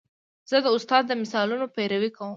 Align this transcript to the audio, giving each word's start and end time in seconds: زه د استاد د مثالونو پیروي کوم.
زه 0.49 0.57
د 0.65 0.67
استاد 0.75 1.03
د 1.07 1.11
مثالونو 1.21 1.65
پیروي 1.75 2.09
کوم. 2.15 2.29